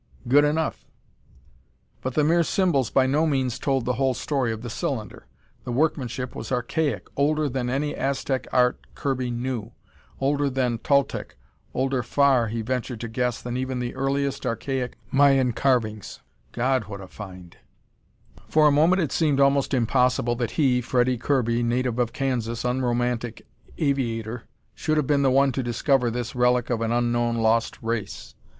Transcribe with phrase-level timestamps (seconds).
[0.27, 0.87] Good enough.
[2.01, 5.27] But the mere symbols by no means told the whole story of the cylinder.
[5.63, 9.73] The workmanship was archaic, older than any Aztec art Kirby knew,
[10.19, 11.35] older than Toltec,
[11.75, 16.21] older far, he ventured to guess, than even earliest archaic Mayan carvings.
[16.51, 17.57] God, what a find!
[18.47, 23.45] For a moment it seemed almost impossible that he, Freddie Kirby, native of Kansas, unromantic
[23.77, 28.33] aviator, should have been the one to discover this relic of an unknown, lost race.